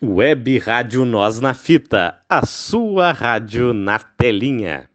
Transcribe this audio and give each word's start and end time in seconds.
Web 0.00 0.58
Rádio 0.60 1.04
Nós 1.04 1.40
na 1.40 1.52
Fita, 1.52 2.20
a 2.28 2.46
sua 2.46 3.10
rádio 3.10 3.74
na 3.74 3.98
telinha. 3.98 4.88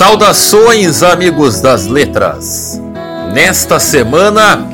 Saudações, 0.00 1.02
amigos 1.02 1.60
das 1.60 1.86
letras! 1.86 2.80
Nesta 3.34 3.78
semana 3.78 4.66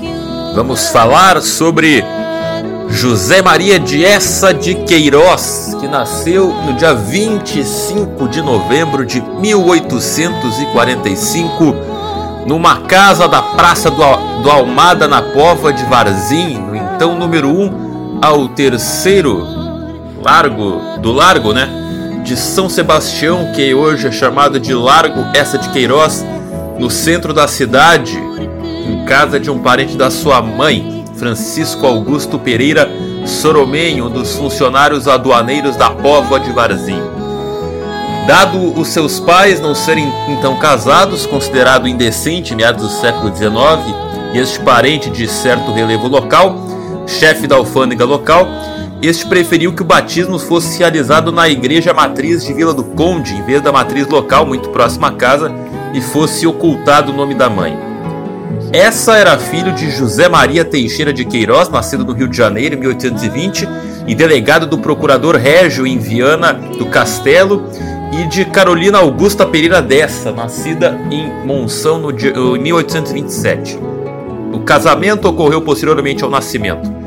vamos 0.55 0.91
falar 0.91 1.43
sobre 1.43 2.05
José 2.89 3.43
Maria 3.43 3.81
de 3.81 4.05
Essa 4.05 4.55
de 4.55 4.77
Queiroz, 4.77 5.77
que 5.81 5.89
nasceu 5.89 6.55
no 6.65 6.75
dia 6.75 6.95
25 6.95 8.29
de 8.29 8.41
novembro 8.41 9.05
de 9.05 9.21
1845, 9.21 11.75
numa 12.47 12.83
casa 12.83 13.27
da 13.27 13.43
Praça 13.43 13.91
do, 13.91 14.05
Almada, 14.49 15.09
na 15.09 15.23
Pova 15.23 15.73
de 15.73 15.85
Varzim, 15.87 16.57
no 16.57 16.77
então 16.77 17.19
número 17.19 17.49
1 17.49 18.21
ao 18.23 18.47
terceiro 18.51 19.45
largo 20.23 21.01
do 21.01 21.11
largo, 21.11 21.53
né? 21.53 21.83
De 22.27 22.37
São 22.37 22.69
Sebastião, 22.69 23.53
que 23.53 23.73
hoje 23.73 24.09
é 24.09 24.11
chamado 24.11 24.59
de 24.59 24.75
Largo 24.75 25.25
Essa 25.33 25.57
de 25.57 25.69
Queiroz, 25.69 26.27
no 26.77 26.91
centro 26.91 27.33
da 27.33 27.47
cidade, 27.47 28.19
em 28.85 29.05
casa 29.05 29.39
de 29.39 29.49
um 29.49 29.61
parente 29.61 29.97
da 29.97 30.11
sua 30.11 30.43
mãe, 30.43 31.05
Francisco 31.15 31.87
Augusto 31.87 32.37
Pereira 32.37 32.91
Soromenho, 33.25 34.07
um 34.07 34.11
dos 34.11 34.35
funcionários 34.35 35.07
aduaneiros 35.07 35.77
da 35.77 35.89
Póvoa 35.91 36.41
de 36.41 36.51
Varzim. 36.51 37.01
Dado 38.27 38.77
os 38.77 38.89
seus 38.89 39.21
pais 39.21 39.61
não 39.61 39.73
serem 39.73 40.13
então 40.29 40.59
casados, 40.59 41.27
considerado 41.27 41.87
indecente 41.87 42.57
meados 42.57 42.83
do 42.83 43.01
século 43.01 43.35
XIX, 43.35 43.95
e 44.35 44.39
este 44.39 44.59
parente 44.59 45.09
de 45.11 45.29
certo 45.29 45.71
relevo 45.71 46.09
local, 46.09 46.57
chefe 47.07 47.47
da 47.47 47.55
alfândega 47.55 48.05
local, 48.05 48.49
este 49.03 49.27
preferiu 49.27 49.73
que 49.73 49.83
o 49.83 49.85
batismo 49.85 50.39
fosse 50.39 50.79
realizado 50.79 51.31
na 51.31 51.49
igreja 51.49 51.93
matriz 51.93 52.45
de 52.45 52.53
Vila 52.53 52.73
do 52.73 52.83
Conde, 52.83 53.35
em 53.35 53.43
vez 53.43 53.61
da 53.61 53.71
matriz 53.71 54.07
local 54.07 54.47
muito 54.47 54.71
próxima 54.71 55.09
à 55.09 55.13
casa, 55.13 55.53
e 55.93 56.01
fosse 56.01 56.47
ocultado 56.47 57.13
o 57.13 57.17
nome 57.17 57.35
da 57.35 57.49
mãe. 57.51 57.79
Essa 58.73 59.17
era 59.17 59.39
filho 59.39 59.73
de 59.73 59.91
José 59.91 60.29
Maria 60.29 60.65
Teixeira 60.65 61.13
de 61.13 61.25
Queiroz, 61.25 61.69
nascido 61.69 62.05
no 62.05 62.13
Rio 62.13 62.29
de 62.29 62.37
Janeiro 62.37 62.75
em 62.75 62.79
1820, 62.81 63.69
e 64.07 64.15
delegado 64.15 64.67
do 64.67 64.79
procurador 64.79 65.37
Régio 65.37 65.87
em 65.87 65.99
Viana 65.99 66.53
do 66.53 66.87
Castelo, 66.87 67.69
e 68.13 68.27
de 68.29 68.45
Carolina 68.45 68.99
Augusta 68.99 69.45
Pereira 69.47 69.83
Dessa, 69.83 70.33
nascida 70.33 70.99
em 71.11 71.47
Monção 71.47 71.99
no, 71.99 72.11
em 72.11 72.59
1827. 72.59 73.79
O 74.53 74.61
casamento 74.61 75.29
ocorreu 75.29 75.61
posteriormente 75.61 76.25
ao 76.25 76.31
nascimento. 76.31 77.06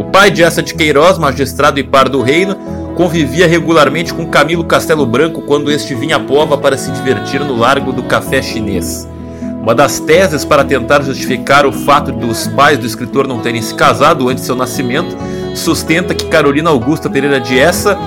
O 0.00 0.04
pai 0.04 0.30
de 0.30 0.42
Essa 0.42 0.62
de 0.62 0.72
Queiroz, 0.72 1.18
magistrado 1.18 1.78
e 1.78 1.84
par 1.84 2.08
do 2.08 2.22
reino, 2.22 2.56
convivia 2.96 3.46
regularmente 3.46 4.14
com 4.14 4.26
Camilo 4.26 4.64
Castelo 4.64 5.04
Branco 5.04 5.42
quando 5.42 5.70
este 5.70 5.94
vinha 5.94 6.16
à 6.16 6.18
pova 6.18 6.56
para 6.56 6.78
se 6.78 6.90
divertir 6.90 7.44
no 7.44 7.54
largo 7.54 7.92
do 7.92 8.04
café 8.04 8.40
chinês. 8.40 9.06
Uma 9.62 9.74
das 9.74 10.00
teses 10.00 10.42
para 10.42 10.64
tentar 10.64 11.02
justificar 11.02 11.66
o 11.66 11.72
fato 11.72 12.12
dos 12.12 12.46
pais 12.46 12.78
do 12.78 12.86
escritor 12.86 13.28
não 13.28 13.40
terem 13.40 13.60
se 13.60 13.74
casado 13.74 14.30
antes 14.30 14.40
de 14.40 14.46
seu 14.46 14.56
nascimento 14.56 15.14
sustenta 15.54 16.14
que 16.14 16.28
Carolina 16.28 16.70
Augusta 16.70 17.10
Pereira 17.10 17.38
de 17.38 17.58
Essa 17.58 17.98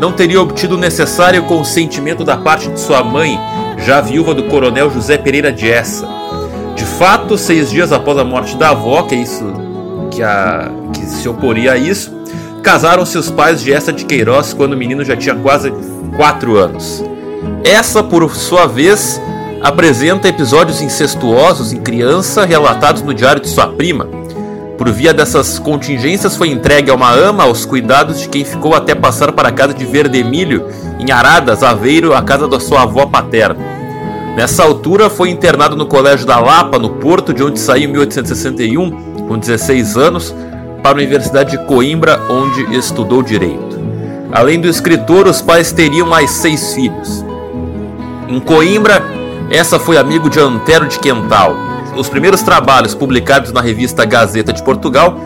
não 0.00 0.12
teria 0.12 0.40
obtido 0.40 0.76
o 0.76 0.78
necessário 0.78 1.42
consentimento 1.42 2.22
da 2.22 2.36
parte 2.36 2.68
de 2.68 2.78
sua 2.78 3.02
mãe, 3.02 3.36
já 3.84 4.00
viúva 4.00 4.32
do 4.32 4.44
coronel 4.44 4.92
José 4.92 5.18
Pereira 5.18 5.52
de 5.52 5.68
Essa. 5.68 6.06
De 6.76 6.84
fato, 6.84 7.36
seis 7.36 7.68
dias 7.68 7.90
após 7.90 8.16
a 8.16 8.22
morte 8.22 8.56
da 8.56 8.70
avó, 8.70 9.02
que 9.02 9.16
é 9.16 9.18
isso 9.18 9.71
que, 10.12 10.22
a, 10.22 10.70
que 10.92 11.04
se 11.06 11.28
oporia 11.28 11.72
a 11.72 11.76
isso, 11.76 12.12
casaram 12.62 13.04
seus 13.04 13.30
pais 13.30 13.60
de 13.62 13.72
Essa 13.72 13.92
de 13.92 14.04
Queiroz 14.04 14.52
quando 14.52 14.74
o 14.74 14.76
menino 14.76 15.04
já 15.04 15.16
tinha 15.16 15.34
quase 15.34 15.72
4 16.16 16.56
anos. 16.56 17.02
Essa, 17.64 18.02
por 18.02 18.30
sua 18.34 18.66
vez, 18.66 19.20
apresenta 19.62 20.28
episódios 20.28 20.80
incestuosos 20.80 21.72
em 21.72 21.80
criança 21.80 22.44
relatados 22.44 23.02
no 23.02 23.14
diário 23.14 23.40
de 23.40 23.48
sua 23.48 23.66
prima. 23.66 24.06
Por 24.76 24.90
via 24.90 25.14
dessas 25.14 25.58
contingências, 25.58 26.36
foi 26.36 26.50
entregue 26.50 26.90
a 26.90 26.94
uma 26.94 27.12
ama 27.12 27.44
aos 27.44 27.64
cuidados 27.64 28.20
de 28.20 28.28
quem 28.28 28.44
ficou 28.44 28.74
até 28.74 28.94
passar 28.94 29.32
para 29.32 29.48
a 29.48 29.52
casa 29.52 29.74
de 29.74 29.84
Verdemilho, 29.84 30.66
em 30.98 31.10
Aradas, 31.10 31.62
Aveiro, 31.62 32.14
a 32.14 32.22
casa 32.22 32.48
da 32.48 32.58
sua 32.58 32.82
avó 32.82 33.06
paterna. 33.06 33.72
Nessa 34.36 34.64
altura, 34.64 35.10
foi 35.10 35.30
internado 35.30 35.76
no 35.76 35.86
Colégio 35.86 36.26
da 36.26 36.40
Lapa, 36.40 36.78
no 36.78 36.90
Porto, 36.90 37.32
de 37.32 37.44
onde 37.44 37.60
saiu 37.60 37.84
em 37.84 37.92
1861 37.92 39.11
com 39.32 39.38
16 39.38 39.96
anos, 39.96 40.34
para 40.82 40.90
a 40.90 40.94
Universidade 40.94 41.52
de 41.52 41.66
Coimbra, 41.66 42.20
onde 42.28 42.76
estudou 42.76 43.22
direito. 43.22 43.80
Além 44.30 44.60
do 44.60 44.68
escritor, 44.68 45.26
os 45.26 45.40
pais 45.40 45.72
teriam 45.72 46.06
mais 46.06 46.30
seis 46.30 46.74
filhos. 46.74 47.24
Em 48.28 48.38
Coimbra, 48.38 49.02
essa 49.50 49.78
foi 49.78 49.96
amigo 49.96 50.28
de 50.28 50.38
Antero 50.38 50.86
de 50.86 50.98
Quental. 50.98 51.56
Os 51.96 52.10
primeiros 52.10 52.42
trabalhos 52.42 52.94
publicados 52.94 53.52
na 53.52 53.62
revista 53.62 54.04
Gazeta 54.04 54.52
de 54.52 54.62
Portugal 54.62 55.18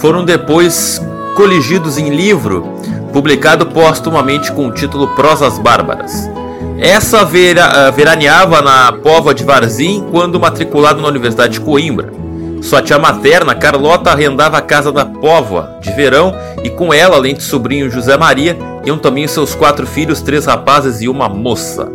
foram 0.00 0.24
depois 0.24 1.00
coligidos 1.36 1.96
em 1.96 2.08
livro, 2.10 2.68
publicado 3.12 3.66
póstumamente 3.66 4.50
com 4.50 4.66
o 4.66 4.72
título 4.72 5.14
Prosas 5.14 5.60
Bárbaras. 5.60 6.28
Essa 6.76 7.24
vera, 7.24 7.88
veraneava 7.92 8.60
na 8.60 8.90
Pova 8.90 9.32
de 9.32 9.44
Varzim 9.44 10.04
quando 10.10 10.40
matriculado 10.40 11.00
na 11.00 11.06
Universidade 11.06 11.54
de 11.54 11.60
Coimbra. 11.60 12.24
Sua 12.64 12.80
tia 12.80 12.98
materna, 12.98 13.54
Carlota, 13.54 14.10
arrendava 14.10 14.56
a 14.56 14.62
casa 14.62 14.90
da 14.90 15.04
Póvoa 15.04 15.78
de 15.82 15.92
verão 15.92 16.34
e 16.64 16.70
com 16.70 16.94
ela, 16.94 17.16
além 17.16 17.34
de 17.34 17.42
sobrinho 17.42 17.90
José 17.90 18.16
Maria, 18.16 18.56
iam 18.86 18.96
também 18.96 19.28
seus 19.28 19.54
quatro 19.54 19.86
filhos, 19.86 20.22
três 20.22 20.46
rapazes 20.46 21.02
e 21.02 21.08
uma 21.08 21.28
moça. 21.28 21.92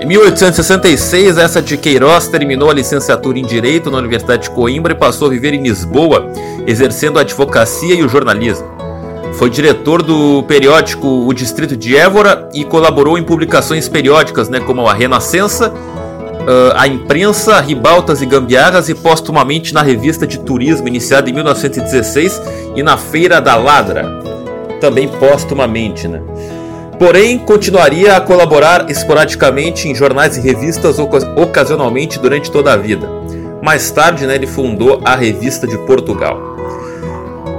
Em 0.00 0.06
1866, 0.06 1.36
essa 1.36 1.60
de 1.60 1.76
Queiroz 1.76 2.28
terminou 2.28 2.70
a 2.70 2.74
licenciatura 2.74 3.38
em 3.38 3.44
Direito 3.44 3.90
na 3.90 3.98
Universidade 3.98 4.44
de 4.44 4.50
Coimbra 4.50 4.94
e 4.94 4.96
passou 4.96 5.28
a 5.28 5.30
viver 5.30 5.52
em 5.52 5.62
Lisboa, 5.62 6.32
exercendo 6.66 7.18
a 7.18 7.20
advocacia 7.20 7.94
e 7.94 8.02
o 8.02 8.08
jornalismo. 8.08 8.66
Foi 9.34 9.50
diretor 9.50 10.02
do 10.02 10.42
periódico 10.44 11.06
O 11.06 11.34
Distrito 11.34 11.76
de 11.76 11.94
Évora 11.94 12.48
e 12.54 12.64
colaborou 12.64 13.18
em 13.18 13.22
publicações 13.22 13.86
periódicas 13.86 14.48
né, 14.48 14.60
como 14.60 14.88
a 14.88 14.94
Renascença 14.94 15.70
uh, 16.44 16.72
a 16.76 16.86
imprensa, 16.86 17.60
ribaltas 17.60 18.22
e 18.22 18.26
gambiarras 18.26 18.88
e 18.88 18.94
postumamente 18.94 19.74
na 19.74 19.82
revista 19.82 20.26
de 20.26 20.38
turismo 20.38 20.88
iniciada 20.88 21.28
em 21.28 21.32
1916 21.32 22.40
e 22.76 22.82
na 22.82 22.96
Feira 22.96 23.40
da 23.40 23.56
Ladra, 23.56 24.06
também 24.80 25.08
postumamente, 25.08 26.06
né? 26.06 26.22
Porém, 26.98 27.38
continuaria 27.38 28.16
a 28.16 28.20
colaborar 28.20 28.88
esporadicamente 28.88 29.88
em 29.88 29.94
jornais 29.94 30.36
e 30.36 30.40
revistas 30.40 30.98
ocasionalmente 30.98 32.18
durante 32.18 32.50
toda 32.50 32.72
a 32.72 32.76
vida. 32.76 33.08
Mais 33.60 33.90
tarde, 33.90 34.26
né, 34.26 34.36
ele 34.36 34.46
fundou 34.46 35.02
a 35.04 35.14
Revista 35.16 35.66
de 35.66 35.76
Portugal. 35.78 36.54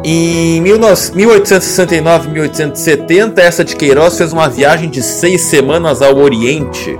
Em 0.03 0.63
1869-1870, 0.63 3.39
essa 3.39 3.65
de 3.65 3.75
Queiroz 3.75 4.17
fez 4.17 4.31
uma 4.31 4.47
viagem 4.47 4.89
de 4.89 5.01
seis 5.01 5.41
semanas 5.41 6.01
ao 6.01 6.17
Oriente, 6.17 6.97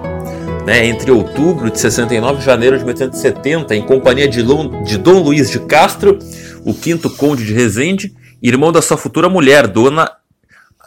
né, 0.66 0.86
entre 0.86 1.12
outubro 1.12 1.70
de 1.70 1.80
69 1.80 2.42
e 2.42 2.46
janeiro 2.46 2.78
de 2.78 2.84
1870, 2.84 3.76
em 3.76 3.86
companhia 3.86 4.28
de, 4.28 4.44
de 4.84 4.98
Dom 4.98 5.22
Luiz 5.22 5.52
de 5.52 5.60
Castro, 5.60 6.18
o 6.66 6.74
quinto 6.74 7.10
conde 7.10 7.46
de 7.46 7.54
Resende, 7.54 8.16
irmão 8.42 8.72
da 8.72 8.82
sua 8.82 8.98
futura 8.98 9.30
mulher, 9.30 9.68
Dona 9.68 10.12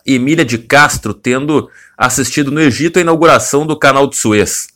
Emília 0.05 0.45
de 0.45 0.59
Castro, 0.59 1.15
tendo 1.15 1.71
assistido 1.97 2.51
no 2.51 2.61
Egito 2.61 2.99
a 2.99 3.03
inauguração 3.03 3.67
do 3.67 3.79
Canal 3.79 4.09
de 4.09 4.17
Suez. 4.17 4.67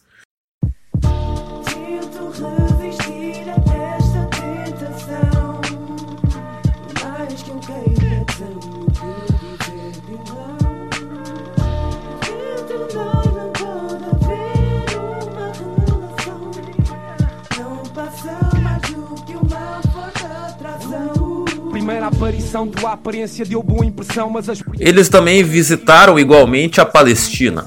Eles 24.79 25.09
também 25.09 25.43
visitaram 25.43 26.19
igualmente 26.19 26.81
a 26.81 26.85
Palestina. 26.85 27.67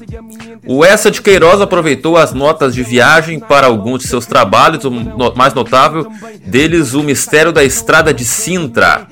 O 0.66 0.84
Essa 0.84 1.10
de 1.10 1.22
Queiroz 1.22 1.60
aproveitou 1.60 2.16
as 2.16 2.32
notas 2.32 2.74
de 2.74 2.82
viagem 2.82 3.38
para 3.38 3.66
alguns 3.66 4.02
de 4.02 4.08
seus 4.08 4.26
trabalhos, 4.26 4.84
o 4.84 4.90
mais 5.36 5.54
notável 5.54 6.06
deles, 6.44 6.94
O 6.94 7.02
Mistério 7.02 7.52
da 7.52 7.62
Estrada 7.62 8.12
de 8.12 8.24
Sintra, 8.24 9.06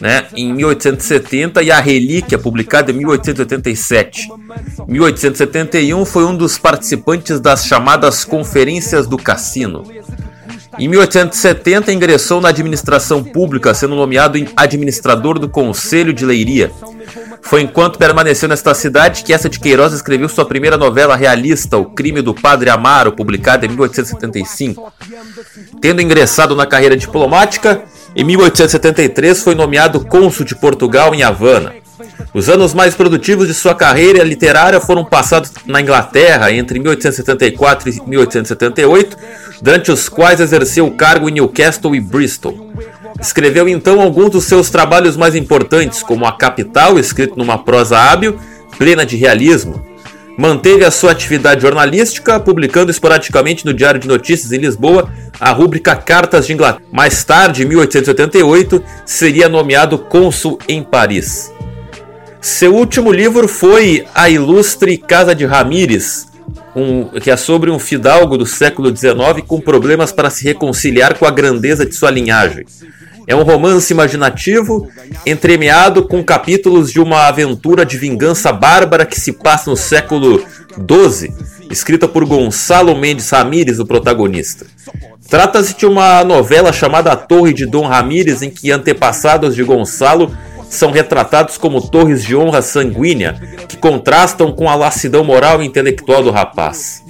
né, 0.00 0.26
em 0.34 0.52
1870 0.52 1.62
e 1.62 1.70
A 1.70 1.80
Relíquia, 1.80 2.38
publicada 2.38 2.90
em 2.90 2.94
1887. 2.94 4.28
1871 4.86 6.04
foi 6.04 6.24
um 6.24 6.36
dos 6.36 6.58
participantes 6.58 7.40
das 7.40 7.64
chamadas 7.64 8.24
Conferências 8.24 9.06
do 9.06 9.16
Cassino. 9.16 9.84
Em 10.78 10.86
1870 10.86 11.92
ingressou 11.92 12.40
na 12.40 12.50
administração 12.50 13.24
pública, 13.24 13.74
sendo 13.74 13.96
nomeado 13.96 14.38
administrador 14.56 15.38
do 15.38 15.48
Conselho 15.48 16.12
de 16.12 16.24
Leiria. 16.24 16.70
Foi 17.42 17.62
enquanto 17.62 17.98
permaneceu 17.98 18.48
nesta 18.48 18.74
cidade 18.74 19.24
que 19.24 19.32
essa 19.32 19.48
de 19.48 19.58
Queiroz 19.58 19.92
escreveu 19.92 20.28
sua 20.28 20.44
primeira 20.44 20.76
novela 20.76 21.16
realista, 21.16 21.76
O 21.76 21.86
Crime 21.86 22.22
do 22.22 22.34
Padre 22.34 22.70
Amaro, 22.70 23.12
publicada 23.12 23.66
em 23.66 23.70
1875. 23.70 24.92
Tendo 25.80 26.02
ingressado 26.02 26.54
na 26.54 26.66
carreira 26.66 26.96
diplomática, 26.96 27.82
em 28.14 28.24
1873 28.24 29.42
foi 29.42 29.54
nomeado 29.54 30.04
cônsul 30.04 30.44
de 30.44 30.54
Portugal 30.54 31.14
em 31.14 31.22
Havana. 31.22 31.74
Os 32.34 32.48
anos 32.48 32.74
mais 32.74 32.94
produtivos 32.94 33.48
de 33.48 33.54
sua 33.54 33.74
carreira 33.74 34.22
literária 34.22 34.80
foram 34.80 35.04
passados 35.04 35.50
na 35.66 35.80
Inglaterra 35.80 36.52
entre 36.52 36.78
1874 36.78 37.88
e 37.88 38.08
1878, 38.08 39.16
durante 39.62 39.90
os 39.90 40.08
quais 40.08 40.40
exerceu 40.40 40.86
o 40.86 40.90
cargo 40.90 41.28
em 41.28 41.32
Newcastle 41.32 41.94
e 41.94 42.00
Bristol. 42.00 42.72
Escreveu 43.20 43.68
então 43.68 44.00
alguns 44.00 44.30
dos 44.30 44.44
seus 44.44 44.70
trabalhos 44.70 45.16
mais 45.16 45.34
importantes, 45.34 46.02
como 46.02 46.26
A 46.26 46.32
Capital, 46.32 46.98
escrito 46.98 47.36
numa 47.36 47.58
prosa 47.58 47.98
hábil, 47.98 48.38
plena 48.78 49.04
de 49.04 49.16
realismo. 49.16 49.84
Manteve 50.38 50.84
a 50.84 50.90
sua 50.92 51.10
atividade 51.10 51.62
jornalística, 51.62 52.38
publicando 52.38 52.92
esporadicamente 52.92 53.66
no 53.66 53.74
Diário 53.74 53.98
de 53.98 54.06
Notícias 54.06 54.52
em 54.52 54.58
Lisboa 54.58 55.10
a 55.40 55.50
rúbrica 55.50 55.96
Cartas 55.96 56.46
de 56.46 56.52
Inglaterra. 56.52 56.84
Mais 56.92 57.24
tarde, 57.24 57.64
em 57.64 57.66
1888, 57.66 58.80
seria 59.04 59.48
nomeado 59.48 59.98
cônsul 59.98 60.56
em 60.68 60.80
Paris. 60.80 61.50
Seu 62.48 62.74
último 62.74 63.12
livro 63.12 63.46
foi 63.46 64.06
A 64.14 64.30
Ilustre 64.30 64.96
Casa 64.96 65.34
de 65.34 65.44
Ramírez, 65.44 66.26
um, 66.74 67.04
que 67.20 67.30
é 67.30 67.36
sobre 67.36 67.70
um 67.70 67.78
fidalgo 67.78 68.38
do 68.38 68.46
século 68.46 68.88
XIX 68.88 69.44
com 69.46 69.60
problemas 69.60 70.12
para 70.12 70.30
se 70.30 70.44
reconciliar 70.44 71.16
com 71.18 71.26
a 71.26 71.30
grandeza 71.30 71.84
de 71.84 71.94
sua 71.94 72.10
linhagem. 72.10 72.64
É 73.26 73.36
um 73.36 73.42
romance 73.42 73.92
imaginativo, 73.92 74.88
entremeado 75.26 76.08
com 76.08 76.24
capítulos 76.24 76.90
de 76.90 76.98
uma 76.98 77.28
aventura 77.28 77.84
de 77.84 77.98
vingança 77.98 78.50
bárbara 78.50 79.04
que 79.04 79.20
se 79.20 79.34
passa 79.34 79.68
no 79.70 79.76
século 79.76 80.42
XII, 80.72 81.30
escrita 81.70 82.08
por 82.08 82.24
Gonçalo 82.24 82.96
Mendes 82.96 83.28
Ramírez, 83.28 83.78
o 83.78 83.86
protagonista. 83.86 84.66
Trata-se 85.28 85.76
de 85.76 85.84
uma 85.84 86.24
novela 86.24 86.72
chamada 86.72 87.12
A 87.12 87.16
Torre 87.16 87.52
de 87.52 87.66
Dom 87.66 87.86
Ramírez, 87.86 88.40
em 88.40 88.48
que 88.48 88.72
antepassados 88.72 89.54
de 89.54 89.62
Gonçalo 89.62 90.34
são 90.68 90.90
retratados 90.90 91.56
como 91.56 91.80
torres 91.80 92.22
de 92.22 92.36
honra 92.36 92.62
sanguínea, 92.62 93.40
que 93.68 93.76
contrastam 93.76 94.52
com 94.52 94.68
a 94.68 94.74
lassidão 94.74 95.24
moral 95.24 95.62
e 95.62 95.66
intelectual 95.66 96.22
do 96.22 96.30
rapaz. 96.30 97.02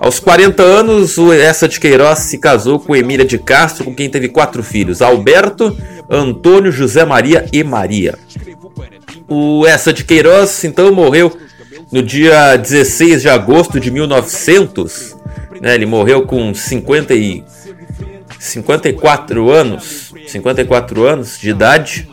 Aos 0.00 0.18
40 0.18 0.62
anos, 0.62 1.18
o 1.18 1.32
Essa 1.32 1.68
de 1.68 1.78
Queiroz 1.78 2.20
se 2.20 2.38
casou 2.38 2.78
com 2.78 2.96
Emília 2.96 3.24
de 3.24 3.38
Castro, 3.38 3.84
com 3.84 3.94
quem 3.94 4.08
teve 4.08 4.28
quatro 4.28 4.62
filhos: 4.62 5.02
Alberto, 5.02 5.76
Antônio, 6.08 6.72
José 6.72 7.04
Maria 7.04 7.46
e 7.52 7.62
Maria. 7.62 8.18
O 9.28 9.66
Essa 9.66 9.92
de 9.92 10.04
Queiroz 10.04 10.64
então 10.64 10.92
morreu 10.92 11.36
no 11.92 12.02
dia 12.02 12.56
16 12.56 13.22
de 13.22 13.28
agosto 13.28 13.78
de 13.78 13.90
1900. 13.90 15.16
Né, 15.60 15.74
ele 15.74 15.86
morreu 15.86 16.22
com 16.22 16.54
50 16.54 17.14
e 17.14 17.44
54 18.38 19.50
anos, 19.50 20.14
54 20.26 21.04
anos 21.06 21.38
de 21.38 21.50
idade. 21.50 22.08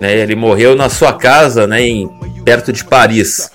Né, 0.00 0.18
ele 0.18 0.34
morreu 0.34 0.74
na 0.74 0.88
sua 0.88 1.12
casa, 1.12 1.66
né, 1.66 1.82
em, 1.82 2.08
perto 2.44 2.72
de 2.72 2.84
Paris. 2.84 3.50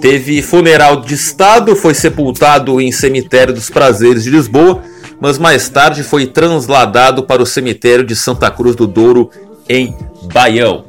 Teve 0.00 0.40
funeral 0.40 1.00
de 1.00 1.14
Estado, 1.14 1.76
foi 1.76 1.94
sepultado 1.94 2.80
em 2.80 2.90
Cemitério 2.92 3.52
dos 3.52 3.68
Prazeres 3.68 4.24
de 4.24 4.30
Lisboa, 4.30 4.82
mas 5.20 5.38
mais 5.38 5.68
tarde 5.68 6.02
foi 6.02 6.26
transladado 6.26 7.24
para 7.24 7.42
o 7.42 7.46
cemitério 7.46 8.04
de 8.04 8.16
Santa 8.16 8.50
Cruz 8.50 8.74
do 8.74 8.86
Douro, 8.86 9.30
em 9.68 9.94
Baião. 10.32 10.84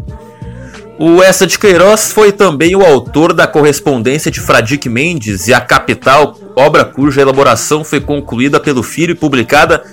O 0.98 1.22
Essa 1.22 1.48
de 1.48 1.58
Queiroz 1.58 2.12
foi 2.12 2.32
também 2.32 2.76
o 2.76 2.86
autor 2.86 3.34
da 3.34 3.48
correspondência 3.48 4.32
de 4.32 4.40
Fradique 4.40 4.88
Mendes 4.88 5.48
e 5.48 5.54
A 5.54 5.60
Capital, 5.60 6.38
obra 6.56 6.86
cuja 6.86 7.22
elaboração 7.22 7.84
foi 7.84 8.00
concluída 8.00 8.60
pelo 8.60 8.84
filho 8.84 9.12
e 9.12 9.16
publicada 9.16 9.84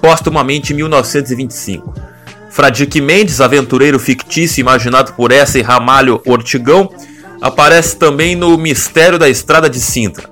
postumamente 0.00 0.72
em 0.72 0.76
1925. 0.76 1.94
Fradique 2.50 3.00
Mendes, 3.00 3.40
aventureiro 3.40 3.98
fictício 3.98 4.60
imaginado 4.60 5.12
por 5.12 5.30
e 5.30 5.62
Ramalho 5.62 6.20
Ortigão, 6.26 6.90
aparece 7.40 7.96
também 7.96 8.34
no 8.34 8.56
Mistério 8.56 9.18
da 9.18 9.28
Estrada 9.28 9.68
de 9.68 9.80
Sintra. 9.80 10.28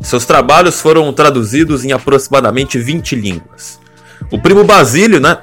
Seus 0.00 0.24
trabalhos 0.24 0.80
foram 0.80 1.12
traduzidos 1.12 1.84
em 1.84 1.92
aproximadamente 1.92 2.78
20 2.78 3.16
línguas. 3.16 3.80
O 4.30 4.40
primo 4.40 4.64
Basílio, 4.64 5.20
né? 5.20 5.38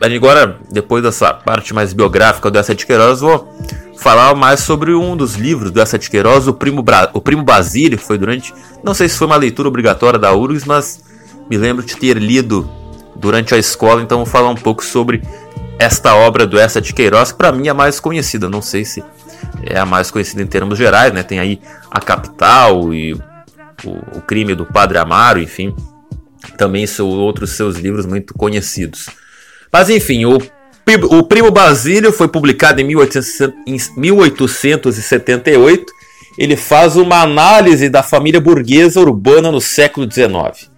Agora, 0.00 0.58
depois 0.70 1.02
dessa 1.02 1.32
parte 1.32 1.72
mais 1.72 1.92
biográfica 1.92 2.50
do 2.50 2.74
de 2.74 2.86
Queiroz, 2.86 3.20
vou 3.20 3.48
falar 3.98 4.34
mais 4.34 4.60
sobre 4.60 4.92
um 4.92 5.16
dos 5.16 5.34
livros 5.34 5.70
do 5.70 5.98
de 5.98 6.10
Queiroz, 6.10 6.46
o 6.46 6.54
primo, 6.54 6.82
Bra... 6.82 7.10
o 7.12 7.20
primo 7.20 7.42
Basílio, 7.42 7.98
que 7.98 8.04
foi 8.04 8.18
durante. 8.18 8.54
Não 8.84 8.94
sei 8.94 9.08
se 9.08 9.16
foi 9.16 9.26
uma 9.26 9.36
leitura 9.36 9.68
obrigatória 9.68 10.18
da 10.18 10.32
URGS, 10.34 10.64
mas 10.66 11.00
me 11.48 11.56
lembro 11.56 11.84
de 11.84 11.96
ter 11.96 12.16
lido 12.18 12.70
durante 13.14 13.54
a 13.54 13.58
escola, 13.58 14.02
então 14.02 14.18
vou 14.18 14.26
falar 14.26 14.50
um 14.50 14.54
pouco 14.54 14.84
sobre 14.84 15.22
esta 15.78 16.14
obra 16.14 16.46
do 16.46 16.58
Essa 16.58 16.80
de 16.80 16.92
Queiroz, 16.92 17.32
que 17.32 17.38
para 17.38 17.52
mim 17.52 17.68
é 17.68 17.70
a 17.70 17.74
mais 17.74 18.00
conhecida. 18.00 18.48
Não 18.48 18.62
sei 18.62 18.84
se 18.84 19.02
é 19.64 19.78
a 19.78 19.86
mais 19.86 20.10
conhecida 20.10 20.42
em 20.42 20.46
termos 20.46 20.78
gerais, 20.78 21.12
né? 21.12 21.22
Tem 21.22 21.38
aí 21.38 21.60
a 21.90 22.00
Capital 22.00 22.92
e 22.94 23.14
o, 23.84 23.90
o 24.16 24.22
Crime 24.22 24.54
do 24.54 24.66
Padre 24.66 24.98
Amaro, 24.98 25.40
enfim. 25.40 25.74
Também 26.56 26.86
são 26.86 27.08
outros 27.08 27.50
seus 27.50 27.76
livros 27.76 28.06
muito 28.06 28.32
conhecidos. 28.34 29.08
Mas 29.72 29.90
enfim, 29.90 30.24
o, 30.24 30.38
o 31.10 31.22
Primo 31.24 31.50
Basílio 31.50 32.12
foi 32.12 32.28
publicado 32.28 32.80
em, 32.80 32.84
1800, 32.84 33.54
em 33.66 33.76
1878. 33.96 35.84
Ele 36.38 36.56
faz 36.56 36.96
uma 36.96 37.22
análise 37.22 37.88
da 37.88 38.02
família 38.02 38.40
burguesa 38.40 39.00
urbana 39.00 39.50
no 39.50 39.60
século 39.60 40.10
XIX. 40.10 40.70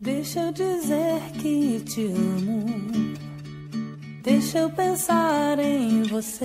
Deixa 0.00 0.40
eu 0.40 0.52
dizer 0.52 1.20
que 1.40 1.80
te 1.80 2.06
amo. 2.06 3.14
Deixa 4.22 4.58
eu 4.58 4.70
pensar 4.70 5.58
em 5.58 6.02
você. 6.02 6.44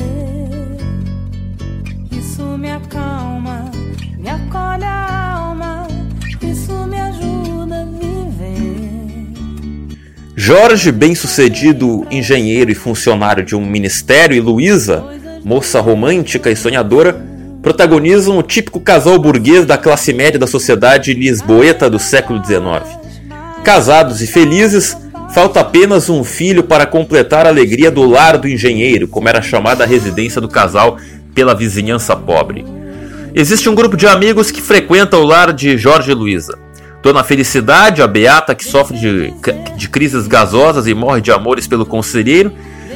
Isso 2.11 2.43
me 2.57 2.71
acalma, 2.71 3.69
me 4.17 4.29
acolhe 4.29 4.83
a 4.83 5.33
alma. 5.33 5.87
Isso 6.41 6.71
me 6.87 6.99
ajuda 6.99 7.81
a 7.81 7.85
viver. 7.85 9.33
Jorge, 10.35 10.91
bem-sucedido 10.91 12.07
engenheiro 12.09 12.71
e 12.71 12.75
funcionário 12.75 13.43
de 13.43 13.55
um 13.55 13.65
ministério, 13.65 14.37
e 14.37 14.39
Luísa, 14.39 15.03
moça 15.43 15.81
romântica 15.81 16.49
e 16.49 16.55
sonhadora, 16.55 17.28
protagonizam 17.69 18.35
o 18.35 18.41
típico 18.41 18.79
casal 18.79 19.19
burguês 19.19 19.63
da 19.63 19.77
classe 19.77 20.11
média 20.11 20.39
da 20.39 20.47
sociedade 20.47 21.13
lisboeta 21.13 21.87
do 21.87 21.99
século 21.99 22.43
XIX. 22.43 22.97
Casados 23.63 24.23
e 24.23 24.27
felizes, 24.27 24.97
falta 25.35 25.59
apenas 25.59 26.09
um 26.09 26.23
filho 26.23 26.63
para 26.63 26.87
completar 26.87 27.45
a 27.45 27.49
alegria 27.49 27.91
do 27.91 28.09
lar 28.09 28.39
do 28.39 28.49
engenheiro, 28.49 29.07
como 29.07 29.29
era 29.29 29.39
chamada 29.39 29.83
a 29.83 29.87
residência 29.87 30.41
do 30.41 30.47
casal 30.47 30.97
pela 31.35 31.53
vizinhança 31.53 32.15
pobre. 32.15 32.65
Existe 33.35 33.69
um 33.69 33.75
grupo 33.75 33.95
de 33.95 34.07
amigos 34.07 34.49
que 34.49 34.63
frequenta 34.63 35.17
o 35.17 35.23
lar 35.23 35.53
de 35.53 35.77
Jorge 35.77 36.09
e 36.09 36.15
Luísa. 36.15 36.57
Dona 37.03 37.23
Felicidade, 37.23 38.01
a 38.01 38.07
beata 38.07 38.55
que 38.55 38.65
sofre 38.65 38.97
de, 38.97 39.31
de 39.77 39.89
crises 39.89 40.25
gasosas 40.25 40.87
e 40.87 40.95
morre 40.95 41.21
de 41.21 41.31
amores 41.31 41.67
pelo 41.67 41.85
conselheiro, 41.85 42.51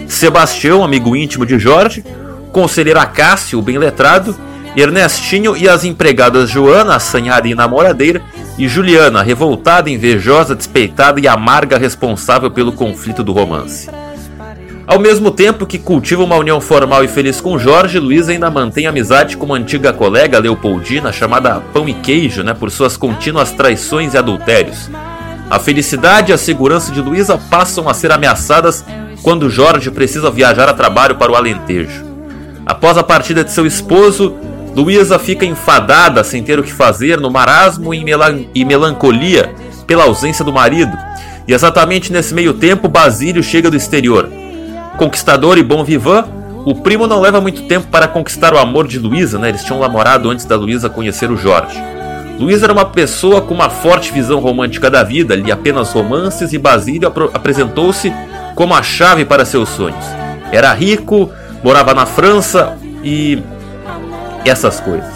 Sebastião, 0.08 0.84
amigo 0.84 1.16
íntimo 1.16 1.46
de 1.46 1.60
Jorge, 1.60 2.04
conselheiro 2.52 3.00
Acácio, 3.00 3.62
bem 3.62 3.78
letrado, 3.78 4.36
Ernestinho 4.76 5.56
e 5.56 5.70
as 5.70 5.84
empregadas 5.84 6.50
Joana, 6.50 6.96
assanhada 6.96 7.48
e 7.48 7.56
namoradeira, 7.56 8.22
e 8.58 8.68
Juliana, 8.68 9.22
revoltada, 9.22 9.90
invejosa, 9.90 10.56
despeitada 10.56 11.20
e 11.20 11.28
amarga 11.28 11.78
responsável 11.78 12.52
pelo 12.52 12.72
conflito 12.72 13.24
do 13.24 13.32
romance. 13.32 13.90
Ao 14.86 15.00
mesmo 15.00 15.32
tempo 15.32 15.66
que 15.66 15.80
cultiva 15.80 16.24
uma 16.24 16.36
união 16.36 16.60
formal 16.60 17.04
e 17.04 17.08
feliz 17.08 17.40
com 17.40 17.58
Jorge, 17.58 18.00
Luísa 18.00 18.32
ainda 18.32 18.52
mantém 18.52 18.86
amizade 18.86 19.38
com 19.38 19.46
uma 19.46 19.56
antiga 19.56 19.94
colega 19.94 20.40
Leopoldina, 20.40 21.12
chamada 21.12 21.62
Pão 21.74 21.88
e 21.88 21.94
Queijo, 21.94 22.44
né, 22.44 22.54
por 22.54 22.70
suas 22.70 22.98
contínuas 22.98 23.52
traições 23.52 24.14
e 24.14 24.18
adultérios. 24.18 24.90
A 25.50 25.58
felicidade 25.58 26.32
e 26.32 26.34
a 26.34 26.38
segurança 26.38 26.92
de 26.92 27.00
Luísa 27.00 27.38
passam 27.38 27.88
a 27.88 27.94
ser 27.94 28.12
ameaçadas 28.12 28.84
quando 29.22 29.50
Jorge 29.50 29.90
precisa 29.90 30.30
viajar 30.30 30.68
a 30.68 30.74
trabalho 30.74 31.16
para 31.16 31.32
o 31.32 31.36
Alentejo. 31.36 32.04
Após 32.66 32.98
a 32.98 33.04
partida 33.04 33.44
de 33.44 33.52
seu 33.52 33.66
esposo, 33.66 34.36
Luísa 34.76 35.20
fica 35.20 35.46
enfadada 35.46 36.24
sem 36.24 36.44
ter 36.44 36.60
o 36.60 36.64
que 36.64 36.72
fazer, 36.72 37.20
no 37.20 37.30
marasmo 37.30 37.94
e, 37.94 38.04
melan 38.04 38.46
e 38.56 38.66
melancolia 38.66 39.54
pela 39.86 40.06
ausência 40.06 40.44
do 40.44 40.52
marido. 40.52 40.98
E 41.48 41.54
exatamente 41.54 42.12
nesse 42.12 42.34
meio 42.34 42.54
tempo, 42.54 42.88
Basílio 42.88 43.44
chega 43.44 43.70
do 43.70 43.78
exterior. 43.78 44.30
Conquistador 44.98 45.58
e 45.58 45.64
bom 45.64 45.84
vivan, 45.84 46.26
o 46.66 46.74
primo 46.74 47.06
não 47.06 47.20
leva 47.20 47.42
muito 47.42 47.64
tempo 47.64 47.88
para 47.88 48.08
conquistar 48.08 48.54
o 48.54 48.58
amor 48.58 48.88
de 48.88 48.98
Luísa, 48.98 49.38
né? 49.38 49.50
Eles 49.50 49.64
tinham 49.64 49.80
namorado 49.80 50.30
antes 50.30 50.46
da 50.46 50.56
Luísa 50.56 50.90
conhecer 50.90 51.30
o 51.30 51.38
Jorge. 51.38 51.78
Luísa 52.40 52.66
era 52.66 52.74
uma 52.74 52.86
pessoa 52.86 53.42
com 53.42 53.54
uma 53.54 53.70
forte 53.70 54.12
visão 54.12 54.40
romântica 54.40 54.90
da 54.90 55.04
vida, 55.04 55.36
lia 55.36 55.54
apenas 55.54 55.92
romances 55.92 56.52
e 56.52 56.58
Basílio 56.58 57.12
apresentou-se 57.34 58.12
como 58.56 58.74
a 58.74 58.82
chave 58.82 59.24
para 59.24 59.46
seus 59.46 59.70
sonhos. 59.70 60.06
Era 60.52 60.74
rico, 60.74 61.30
morava 61.64 61.94
na 61.94 62.06
França 62.06 62.78
e 63.04 63.42
essas 64.46 64.80
coisas. 64.80 65.14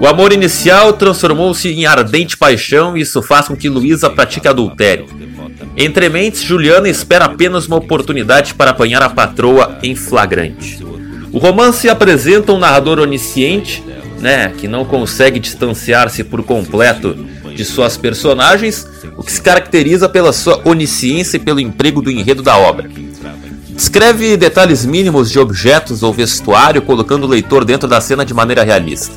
O 0.00 0.06
amor 0.06 0.32
inicial 0.32 0.92
transformou-se 0.94 1.68
em 1.68 1.86
ardente 1.86 2.36
paixão 2.36 2.96
e 2.96 3.02
isso 3.02 3.22
faz 3.22 3.46
com 3.46 3.56
que 3.56 3.68
Luísa 3.68 4.10
pratique 4.10 4.48
adultério. 4.48 5.06
Entre 5.76 6.08
mentes, 6.08 6.42
Juliana 6.42 6.88
espera 6.88 7.26
apenas 7.26 7.66
uma 7.66 7.76
oportunidade 7.76 8.54
para 8.54 8.72
apanhar 8.72 9.02
a 9.02 9.08
patroa 9.08 9.78
em 9.82 9.94
flagrante. 9.94 10.84
O 11.32 11.38
romance 11.38 11.88
apresenta 11.88 12.52
um 12.52 12.58
narrador 12.58 12.98
onisciente, 12.98 13.82
né, 14.18 14.52
que 14.58 14.68
não 14.68 14.84
consegue 14.84 15.38
distanciar-se 15.38 16.22
por 16.24 16.42
completo 16.42 17.14
de 17.54 17.64
suas 17.64 17.96
personagens, 17.96 18.86
o 19.16 19.22
que 19.22 19.32
se 19.32 19.40
caracteriza 19.40 20.08
pela 20.08 20.32
sua 20.32 20.60
onisciência 20.64 21.36
e 21.36 21.40
pelo 21.40 21.60
emprego 21.60 22.02
do 22.02 22.10
enredo 22.10 22.42
da 22.42 22.56
obra. 22.56 22.90
Descreve 23.82 24.36
detalhes 24.36 24.86
mínimos 24.86 25.28
de 25.28 25.40
objetos 25.40 26.04
ou 26.04 26.12
vestuário, 26.12 26.80
colocando 26.82 27.24
o 27.24 27.26
leitor 27.26 27.64
dentro 27.64 27.88
da 27.88 28.00
cena 28.00 28.24
de 28.24 28.32
maneira 28.32 28.62
realista. 28.62 29.12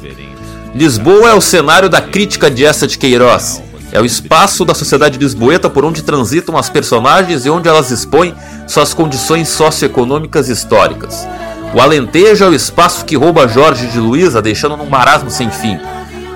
Lisboa 0.74 1.30
é 1.30 1.34
o 1.36 1.40
cenário 1.40 1.88
da 1.88 2.02
crítica 2.02 2.50
de 2.50 2.66
essa 2.66 2.88
de 2.88 2.98
Queiroz. 2.98 3.62
É 3.92 4.02
o 4.02 4.06
espaço 4.06 4.66
da 4.66 4.74
sociedade 4.74 5.20
lisboeta 5.20 5.70
por 5.70 5.86
onde 5.86 6.02
transitam 6.02 6.58
as 6.58 6.68
personagens 6.68 7.46
e 7.46 7.50
onde 7.52 7.70
elas 7.70 7.92
expõem 7.92 8.34
suas 8.66 8.92
condições 8.92 9.50
socioeconômicas 9.50 10.50
históricas. 10.50 11.28
O 11.72 11.80
Alentejo 11.80 12.44
é 12.44 12.50
o 12.50 12.56
espaço 12.56 13.06
que 13.06 13.16
rouba 13.16 13.48
Jorge 13.48 13.86
de 13.86 14.00
Luísa, 14.00 14.42
deixando 14.42 14.76
num 14.76 14.90
marasmo 14.90 15.30
sem 15.30 15.52
fim. 15.52 15.80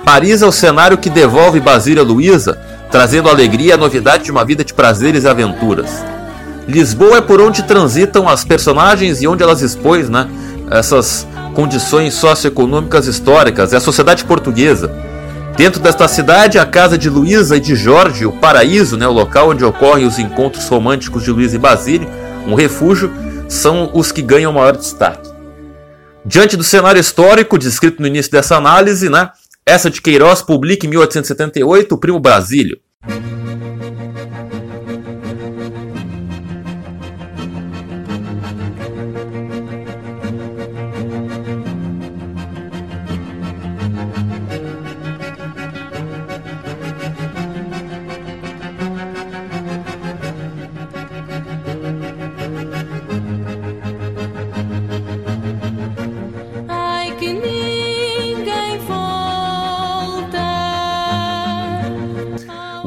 Paris 0.06 0.44
é 0.44 0.46
o 0.46 0.52
cenário 0.52 1.00
que 1.00 1.10
devolve 1.10 1.60
Basília 1.60 2.04
Luísa, 2.04 2.60
trazendo 2.92 3.28
alegria 3.28 3.70
e 3.70 3.72
a 3.72 3.78
novidade 3.78 4.26
de 4.26 4.32
uma 4.32 4.46
vida 4.46 4.64
de 4.64 4.76
prazeres 4.76 5.24
e 5.24 5.28
aventuras. 5.28 5.90
Lisboa 6.70 7.18
é 7.18 7.22
por 7.22 7.42
onde 7.42 7.64
transitam 7.64 8.30
as 8.30 8.46
personagens 8.46 9.24
e 9.24 9.28
onde 9.28 9.42
elas 9.42 9.64
expõem 9.64 10.04
né, 10.04 10.30
essas 10.70 11.28
condições 11.56 12.14
socioeconômicas 12.14 13.08
históricas, 13.08 13.74
é 13.74 13.78
a 13.78 13.80
sociedade 13.80 14.24
portuguesa. 14.24 14.94
Dentro 15.58 15.82
desta 15.82 16.08
cidade, 16.08 16.60
a 16.60 16.66
casa 16.68 16.96
de 16.96 17.10
Luísa 17.10 17.58
e 17.58 17.60
de 17.60 17.76
Jorge, 17.76 18.24
o 18.24 18.32
paraíso, 18.32 18.98
né, 18.98 19.08
o 19.08 19.12
local 19.12 19.50
onde 19.50 19.66
ocorrem 19.66 20.06
os 20.06 20.20
encontros 20.20 20.68
românticos 20.70 21.24
de 21.24 21.32
Luísa 21.32 21.56
e 21.56 21.60
Basílio, 21.60 22.08
um 22.46 22.54
refúgio, 22.54 23.12
são 23.48 23.90
os 23.92 24.12
que 24.12 24.22
ganham 24.22 24.54
maior 24.54 24.78
destaque. 24.78 25.28
Diante 26.24 26.56
do 26.56 26.64
cenário 26.64 27.02
histórico 27.02 27.58
descrito 27.58 28.00
no 28.00 28.08
início 28.08 28.32
dessa 28.32 28.56
análise, 28.56 29.10
né, 29.10 29.32
essa 29.66 29.90
de 29.90 30.04
Queiroz 30.04 30.44
publica 30.44 30.86
em 30.86 30.90
1878 30.90 31.96
o 31.96 31.98
Primo 31.98 32.20
Basílio. 32.20 32.78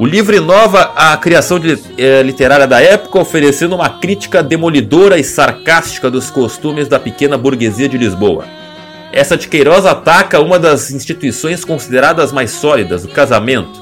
O 0.03 0.05
livro 0.05 0.35
inova 0.35 0.91
a 0.97 1.15
criação 1.15 1.57
de, 1.57 1.79
eh, 1.97 2.21
literária 2.23 2.67
da 2.67 2.81
época, 2.81 3.19
oferecendo 3.19 3.73
uma 3.73 3.87
crítica 3.87 4.43
demolidora 4.43 5.17
e 5.17 5.23
sarcástica 5.23 6.11
dos 6.11 6.29
costumes 6.29 6.89
da 6.89 6.99
pequena 6.99 7.37
burguesia 7.37 7.87
de 7.87 7.97
Lisboa. 7.97 8.43
Essa 9.13 9.37
de 9.37 9.47
Queiroz 9.47 9.85
ataca 9.85 10.41
uma 10.41 10.59
das 10.59 10.91
instituições 10.91 11.63
consideradas 11.63 12.33
mais 12.33 12.51
sólidas, 12.51 13.05
o 13.05 13.07
casamento. 13.07 13.81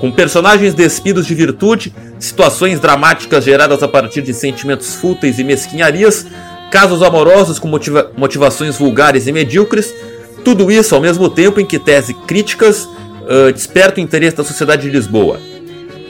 Com 0.00 0.10
personagens 0.10 0.72
despidos 0.72 1.26
de 1.26 1.34
virtude, 1.34 1.94
situações 2.18 2.80
dramáticas 2.80 3.44
geradas 3.44 3.82
a 3.82 3.88
partir 3.88 4.22
de 4.22 4.32
sentimentos 4.32 4.94
fúteis 4.94 5.38
e 5.38 5.44
mesquinharias, 5.44 6.26
casos 6.70 7.02
amorosos 7.02 7.58
com 7.58 7.68
motiva 7.68 8.10
motivações 8.16 8.78
vulgares 8.78 9.26
e 9.26 9.32
medíocres, 9.32 9.94
tudo 10.42 10.70
isso 10.70 10.94
ao 10.94 11.02
mesmo 11.02 11.28
tempo 11.28 11.60
em 11.60 11.66
que 11.66 11.78
tese 11.78 12.14
críticas 12.14 12.84
uh, 12.86 13.52
desperta 13.52 14.00
o 14.00 14.02
interesse 14.02 14.36
da 14.36 14.42
sociedade 14.42 14.84
de 14.84 14.88
Lisboa. 14.88 15.49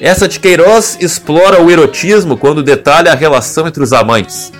Essa 0.00 0.26
de 0.26 0.40
Queiroz 0.40 0.96
explora 0.98 1.60
o 1.60 1.70
erotismo 1.70 2.36
quando 2.36 2.62
detalha 2.62 3.12
a 3.12 3.14
relação 3.14 3.68
entre 3.68 3.82
os 3.82 3.92
amantes. 3.92 4.50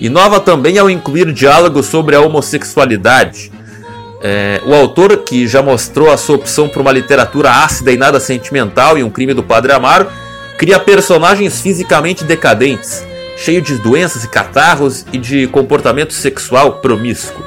Inova 0.00 0.38
também 0.38 0.78
ao 0.78 0.88
incluir 0.88 1.32
diálogos 1.32 1.86
sobre 1.86 2.14
a 2.14 2.20
homossexualidade. 2.20 3.50
É, 4.22 4.60
o 4.64 4.72
autor, 4.72 5.18
que 5.18 5.48
já 5.48 5.60
mostrou 5.60 6.12
a 6.12 6.16
sua 6.16 6.36
opção 6.36 6.68
por 6.68 6.80
uma 6.80 6.92
literatura 6.92 7.50
ácida 7.50 7.90
e 7.90 7.96
nada 7.96 8.20
sentimental 8.20 8.96
e 8.96 9.02
um 9.02 9.10
crime 9.10 9.34
do 9.34 9.42
Padre 9.42 9.72
Amaro, 9.72 10.06
cria 10.56 10.78
personagens 10.78 11.60
fisicamente 11.60 12.22
decadentes, 12.22 13.04
cheios 13.36 13.66
de 13.66 13.76
doenças 13.76 14.22
e 14.22 14.28
catarros 14.28 15.04
e 15.12 15.18
de 15.18 15.48
comportamento 15.48 16.12
sexual 16.12 16.74
promíscuo. 16.74 17.44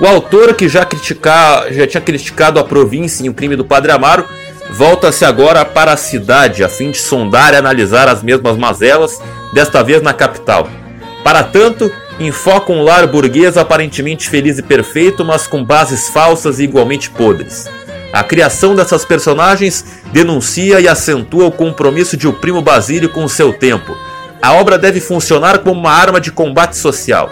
O 0.00 0.06
autor, 0.06 0.54
que 0.54 0.68
já, 0.68 0.84
critica, 0.84 1.66
já 1.70 1.86
tinha 1.86 2.00
criticado 2.00 2.58
a 2.58 2.64
província 2.64 3.24
em 3.24 3.28
O 3.28 3.34
Crime 3.34 3.54
do 3.54 3.64
Padre 3.64 3.92
Amaro, 3.92 4.26
volta-se 4.70 5.24
agora 5.24 5.64
para 5.64 5.92
a 5.92 5.96
cidade 5.96 6.64
a 6.64 6.68
fim 6.68 6.90
de 6.90 6.98
sondar 6.98 7.54
e 7.54 7.56
analisar 7.56 8.08
as 8.08 8.22
mesmas 8.22 8.56
mazelas, 8.56 9.20
desta 9.52 9.82
vez 9.82 10.02
na 10.02 10.12
capital. 10.12 10.68
Para 11.22 11.42
tanto, 11.42 11.90
enfoca 12.18 12.72
um 12.72 12.82
lar 12.82 13.06
burguês 13.06 13.56
aparentemente 13.56 14.28
feliz 14.28 14.58
e 14.58 14.62
perfeito, 14.62 15.24
mas 15.24 15.46
com 15.46 15.64
bases 15.64 16.08
falsas 16.08 16.58
e 16.58 16.64
igualmente 16.64 17.10
podres. 17.10 17.68
A 18.12 18.22
criação 18.22 18.76
dessas 18.76 19.04
personagens 19.04 19.84
denuncia 20.12 20.80
e 20.80 20.86
acentua 20.86 21.46
o 21.46 21.52
compromisso 21.52 22.16
de 22.16 22.28
o 22.28 22.32
primo 22.32 22.62
Basílio 22.62 23.08
com 23.08 23.24
o 23.24 23.28
seu 23.28 23.52
tempo. 23.52 23.96
A 24.40 24.52
obra 24.52 24.78
deve 24.78 25.00
funcionar 25.00 25.58
como 25.58 25.80
uma 25.80 25.90
arma 25.90 26.20
de 26.20 26.30
combate 26.30 26.76
social. 26.76 27.30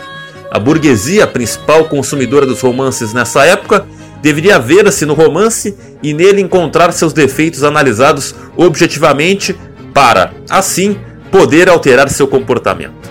A 0.50 0.58
burguesia, 0.58 1.26
principal 1.26 1.84
consumidora 1.84 2.44
dos 2.44 2.60
romances 2.60 3.12
nessa 3.12 3.44
época, 3.44 3.86
deveria 4.23 4.59
ver-se 4.59 5.05
no 5.05 5.14
romance 5.14 5.76
e 6.02 6.14
nele 6.14 6.41
encontrar 6.41 6.93
seus 6.93 7.12
defeitos 7.12 7.64
analisados 7.64 8.35
objetivamente 8.57 9.55
para, 9.93 10.33
assim, 10.49 10.97
poder 11.31 11.69
alterar 11.69 12.09
seu 12.09 12.29
comportamento. 12.29 13.11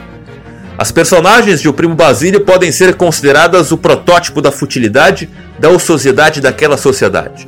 As 0.78 0.92
personagens 0.92 1.62
de 1.62 1.70
O 1.70 1.74
Primo 1.74 1.94
Basílio 1.94 2.42
podem 2.42 2.72
ser 2.72 2.96
consideradas 2.96 3.72
o 3.72 3.78
protótipo 3.78 4.42
da 4.42 4.52
futilidade, 4.52 5.30
da 5.60 5.70
ociosidade 5.70 6.42
daquela 6.42 6.78
sociedade. 6.78 7.48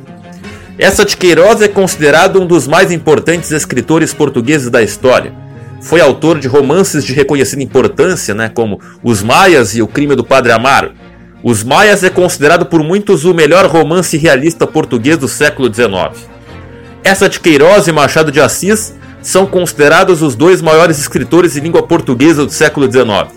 Essa 0.78 1.04
de 1.04 1.16
Queiroz 1.16 1.62
é 1.62 1.68
considerado 1.68 2.40
um 2.40 2.46
dos 2.46 2.68
mais 2.68 2.92
importantes 2.92 3.50
escritores 3.50 4.12
portugueses 4.12 4.70
da 4.70 4.82
história. 4.82 5.32
Foi 5.80 6.00
autor 6.00 6.38
de 6.38 6.48
romances 6.48 7.04
de 7.04 7.12
reconhecida 7.12 7.62
importância, 7.62 8.34
né, 8.34 8.50
como 8.52 8.80
Os 9.02 9.22
Maias 9.22 9.74
e 9.74 9.82
O 9.82 9.86
Crime 9.86 10.14
do 10.14 10.24
Padre 10.24 10.52
Amaro, 10.52 10.92
os 11.44 11.62
Maias 11.62 12.02
é 12.02 12.08
considerado 12.08 12.64
por 12.64 12.82
muitos 12.82 13.26
o 13.26 13.34
melhor 13.34 13.66
romance 13.66 14.16
realista 14.16 14.66
português 14.66 15.18
do 15.18 15.28
século 15.28 15.72
XIX. 15.72 16.26
Essa 17.04 17.28
de 17.28 17.38
Queiroz 17.38 17.86
e 17.86 17.92
Machado 17.92 18.32
de 18.32 18.40
Assis 18.40 18.94
são 19.20 19.44
considerados 19.44 20.22
os 20.22 20.34
dois 20.34 20.62
maiores 20.62 20.98
escritores 20.98 21.52
de 21.52 21.60
língua 21.60 21.82
portuguesa 21.82 22.46
do 22.46 22.50
século 22.50 22.90
XIX. 22.90 23.30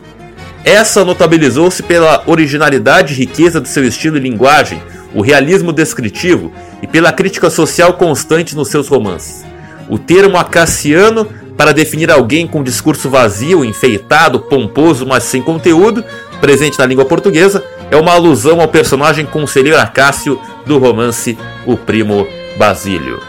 Essa 0.64 1.04
notabilizou-se 1.04 1.84
pela 1.84 2.24
originalidade 2.26 3.14
e 3.14 3.18
riqueza 3.18 3.60
de 3.60 3.68
seu 3.68 3.84
estilo 3.84 4.16
e 4.16 4.22
linguagem, 4.22 4.82
o 5.14 5.22
realismo 5.22 5.74
descritivo 5.74 6.54
e 6.82 6.88
pela 6.88 7.12
crítica 7.12 7.50
social 7.50 7.96
constante 7.96 8.56
nos 8.56 8.70
seus 8.70 8.88
romances. 8.88 9.44
O 9.90 10.00
termo 10.00 10.38
acaciano 10.38 11.28
para 11.58 11.74
definir 11.74 12.12
alguém 12.12 12.48
com 12.48 12.64
discurso 12.64 13.10
vazio, 13.10 13.66
enfeitado, 13.66 14.40
pomposo, 14.42 15.06
mas 15.06 15.24
sem 15.24 15.42
conteúdo, 15.42 16.06
presente 16.38 16.80
na 16.80 16.86
língua 16.86 17.06
portuguesa, 17.06 17.64
é 17.90 17.98
uma 17.98 18.14
alusão 18.14 18.62
ao 18.62 18.68
personagem 18.68 19.26
conselheiro 19.26 19.80
Acácio 19.80 20.40
do 20.66 20.78
romance 20.78 21.38
O 21.66 21.78
Primo 21.78 22.28
Basílio. 22.58 23.22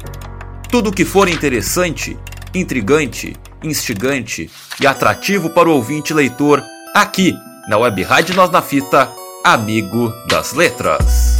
Tudo 0.70 0.92
que 0.92 1.04
for 1.04 1.28
interessante, 1.28 2.16
intrigante, 2.54 3.34
instigante 3.64 4.48
e 4.80 4.86
atrativo 4.86 5.50
para 5.50 5.68
o 5.68 5.72
ouvinte 5.72 6.14
leitor, 6.14 6.62
aqui 6.94 7.34
na 7.68 7.78
Web 7.78 8.00
Rádio 8.04 8.36
Nós 8.36 8.48
na 8.48 8.62
Fita, 8.62 9.10
Amigo 9.42 10.14
das 10.28 10.52
Letras. 10.52 11.39